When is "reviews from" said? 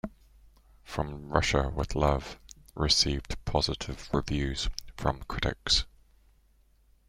4.11-5.21